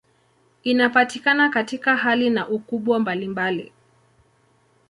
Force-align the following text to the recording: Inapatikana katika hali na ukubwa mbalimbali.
Inapatikana 0.63 1.49
katika 1.49 1.97
hali 1.97 2.29
na 2.29 2.47
ukubwa 2.49 2.99
mbalimbali. 2.99 3.71